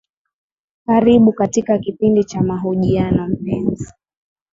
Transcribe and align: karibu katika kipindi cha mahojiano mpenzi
karibu 0.85 1.33
katika 1.33 1.77
kipindi 1.77 2.23
cha 2.23 2.41
mahojiano 2.41 3.27
mpenzi 3.27 3.93